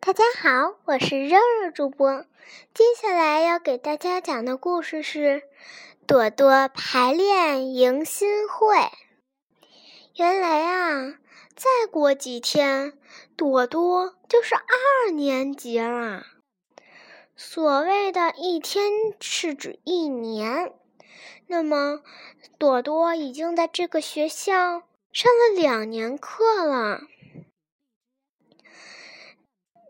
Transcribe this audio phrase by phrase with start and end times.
[0.00, 2.24] 大家好，我是肉肉主播。
[2.74, 5.18] 接下来要给大家讲的故事是
[6.06, 8.76] 《朵朵排练迎新会》。
[10.16, 11.14] 原来啊，
[11.56, 12.92] 再过几天，
[13.36, 16.24] 朵朵就是二年级了。
[17.34, 18.90] 所谓的一天
[19.20, 20.72] 是指一年，
[21.46, 22.00] 那么
[22.58, 24.82] 朵朵已经在这个学校
[25.12, 27.00] 上了两年课了。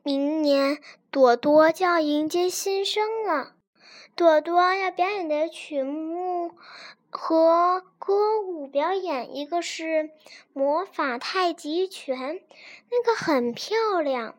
[0.06, 0.80] 明年
[1.10, 3.54] 朵朵就要迎接新生了，
[4.14, 6.50] 朵朵要表演的曲目
[7.08, 10.10] 和歌舞表演，一个是
[10.52, 12.42] 魔法太极拳，
[12.90, 14.34] 那个很漂亮。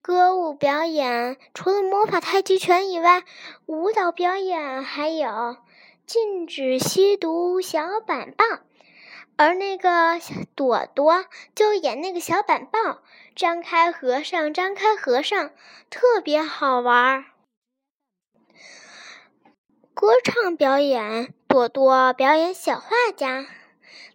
[0.00, 3.24] 歌舞表演除了魔法太极拳以外，
[3.66, 5.56] 舞蹈表演还有
[6.06, 8.60] 禁止吸毒小板棒。
[9.38, 10.18] 而那个
[10.56, 11.24] 朵朵
[11.54, 13.02] 就演那个小板报，
[13.36, 15.52] 张开合上，张开合上，
[15.90, 17.24] 特别好玩儿。
[19.94, 23.46] 歌唱表演，朵朵表演小画家，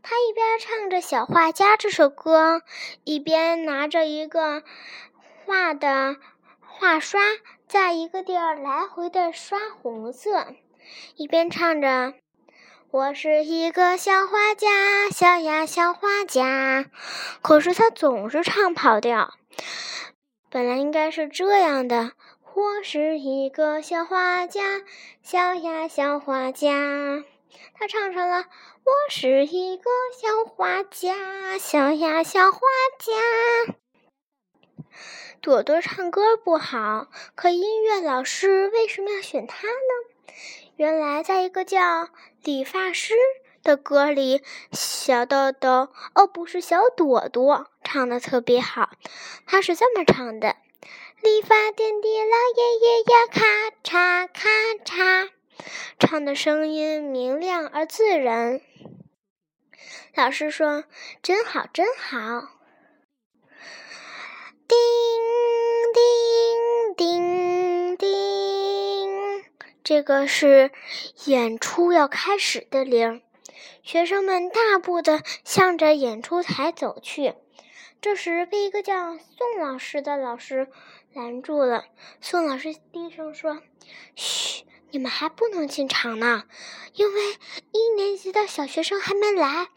[0.02, 2.62] 她一边唱着《小画家》这首歌，
[3.06, 4.62] 一边拿着一个
[5.46, 6.18] 画的
[6.60, 7.22] 画刷，
[7.66, 10.48] 在一个地儿来回的刷红色，
[11.16, 12.14] 一边唱着。
[12.94, 16.86] 我是一个小画家，小呀小画家。
[17.42, 19.34] 可是他总是唱跑调，
[20.52, 22.12] 本来应该是这样的：
[22.54, 24.84] 我是一个小画家，
[25.24, 27.24] 小呀小画家。
[27.74, 28.46] 他唱成了：
[28.84, 32.60] 我是一个小画家，小呀小画
[33.00, 33.76] 家。
[35.42, 39.74] 朵朵唱歌不好，可音乐老师为什么要选他呢？
[40.76, 42.06] 原来，在一个叫
[42.44, 43.14] 《理发师》
[43.62, 48.90] 的歌里，小豆豆哦，不是小朵朵，唱的特别好。
[49.46, 50.56] 他是这么唱的
[51.22, 53.44] ：“理发店的老爷爷呀，咔
[53.84, 54.50] 嚓咔
[54.84, 55.30] 嚓。”
[56.00, 58.60] 唱的声音明亮而自然。
[60.16, 60.86] 老师说
[61.22, 62.50] ：“真好，真好。”
[69.94, 70.72] 这个是
[71.26, 73.22] 演出要开始的铃，
[73.84, 77.36] 学生们大步的向着演出台走去。
[78.02, 80.68] 这时，被一个叫宋老师的老师
[81.14, 81.86] 拦住了。
[82.22, 83.62] 宋老师低声说
[84.18, 86.46] ：“嘘，你们还不能进场呢，
[86.96, 87.22] 因为
[87.72, 89.68] 一年级的小学生还没来，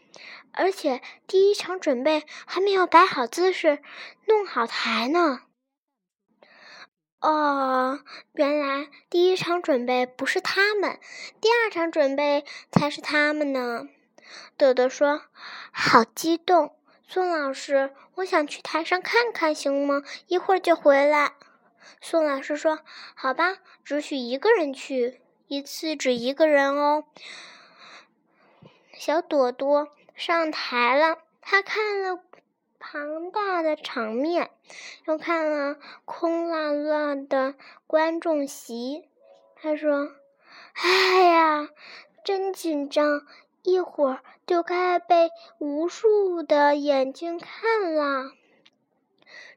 [0.51, 3.83] 而且第一场准备还没有摆好姿势，
[4.25, 5.41] 弄好台呢。”
[7.19, 7.99] 哦，
[8.33, 10.99] 原来第一场准备不是他们，
[11.41, 13.87] 第二场准备才是他们呢。
[14.55, 15.23] 朵朵说
[15.71, 16.75] ：“好激动，
[17.07, 20.03] 宋老师，我想去台上看看，行吗？
[20.27, 21.33] 一会儿就回来。”
[22.01, 22.79] 宋老师说
[23.15, 27.05] ：“好吧，只许一个人去，一次只一个人哦。”
[28.93, 32.26] 小朵朵上台了，他看了。
[32.79, 34.51] 庞大的场面，
[35.05, 37.55] 又看了空落落的
[37.87, 39.07] 观众席。
[39.55, 40.11] 他说
[40.73, 41.69] ：“哎呀，
[42.23, 43.25] 真紧张！
[43.63, 48.31] 一会儿就该被无数的眼睛看了。”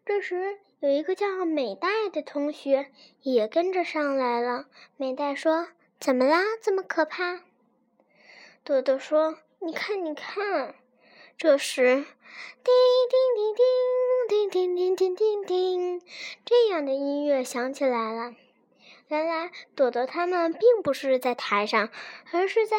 [0.06, 2.90] 这时，有一个叫美代的同学
[3.22, 4.64] 也跟着上来了。
[4.96, 5.68] 美代说
[6.00, 6.40] ：“怎么啦？
[6.62, 7.42] 这么可怕？”
[8.64, 10.74] 朵朵说：“你看，你看。”
[11.40, 12.04] 这时，
[12.62, 12.74] 叮
[13.08, 16.02] 叮叮叮叮叮叮叮叮叮，
[16.44, 18.34] 这样的音乐响起来了。
[19.08, 21.88] 原来朵朵他们并不是在台上，
[22.30, 22.76] 而是在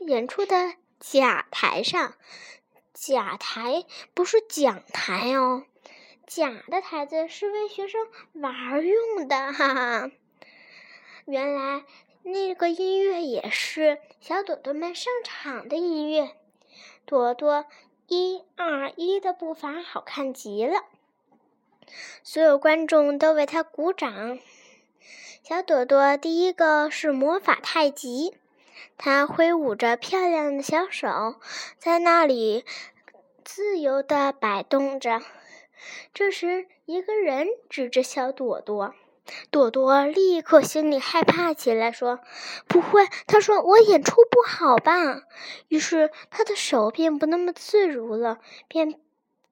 [0.00, 2.14] 演出的假台上。
[2.92, 5.62] 假台不是讲台哦，
[6.26, 10.10] 假的台子是为学生玩用的，哈哈。
[11.26, 11.84] 原来
[12.24, 16.32] 那个音乐也是小朵朵们上场的音乐。
[17.06, 17.66] 朵朵
[18.06, 20.84] 一二一的步伐好看极了，
[22.22, 24.38] 所有观众都为他鼓掌。
[25.42, 28.34] 小朵朵第一个是魔法太极，
[28.98, 31.36] 她挥舞着漂亮的小手，
[31.78, 32.64] 在那里
[33.42, 35.22] 自由地摆动着。
[36.12, 38.94] 这时，一个人指着小朵朵。
[39.50, 42.20] 朵朵立刻心里害怕起来，说
[42.68, 45.22] ：“不会。”他说：“我演出不好吧？”
[45.68, 48.38] 于是他的手变不那么自如了，
[48.68, 49.00] 变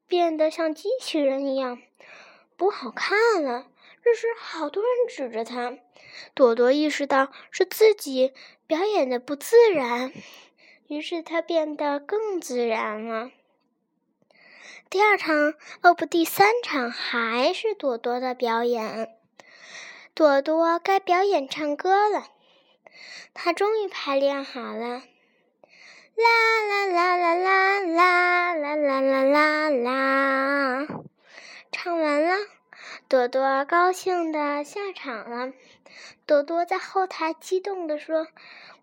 [0.06, 1.78] 变得像机器人一样，
[2.56, 3.66] 不好看了。
[4.04, 5.78] 这时，好多人指着他，
[6.34, 8.34] 朵朵意识到是自己
[8.66, 10.12] 表演的不自然，
[10.88, 13.30] 于是他变得更自然了。
[14.90, 19.16] 第二场，哦不，第三场还是朵朵的表演。
[20.14, 22.26] 朵朵该表演唱歌了，
[23.32, 25.02] 她终于排练好了。
[26.14, 30.86] 啦啦啦啦啦啦啦啦啦啦啦！
[31.72, 32.36] 唱完了，
[33.08, 35.54] 朵朵高兴的下场了。
[36.26, 38.28] 朵朵在后台激动的说：“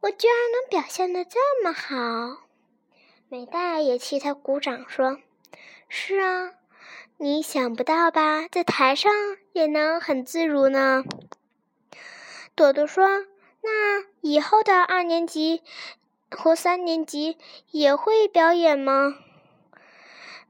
[0.02, 2.42] 我居然能表现的这么好！”
[3.30, 5.20] 美代也替她鼓掌说
[5.88, 6.56] ：“是啊，
[7.18, 9.12] 你想不到吧，在台上
[9.54, 11.04] 也能很自如呢。”
[12.56, 13.08] 朵朵说
[13.62, 15.64] ：“那以后的二年级。”
[16.32, 17.40] 或三年级
[17.72, 19.16] 也会表演吗？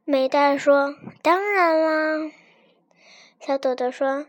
[0.03, 0.93] 美代说
[1.23, 2.31] ：“当然啦。”
[3.39, 4.25] 小朵朵说：“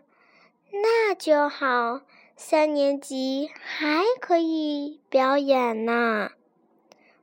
[0.71, 2.03] 那就好，
[2.37, 6.31] 三年级还可以表演呢。”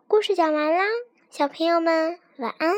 [0.10, 0.84] 故事讲完啦，
[1.30, 2.76] 小朋友们晚安。